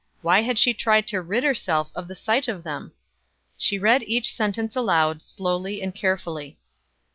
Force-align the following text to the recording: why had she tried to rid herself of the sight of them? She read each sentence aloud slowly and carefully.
why 0.23 0.41
had 0.41 0.57
she 0.57 0.73
tried 0.73 1.07
to 1.07 1.21
rid 1.21 1.43
herself 1.43 1.91
of 1.93 2.07
the 2.07 2.15
sight 2.15 2.47
of 2.47 2.63
them? 2.63 2.91
She 3.55 3.77
read 3.77 4.01
each 4.01 4.33
sentence 4.33 4.75
aloud 4.75 5.21
slowly 5.21 5.79
and 5.79 5.93
carefully. 5.93 6.57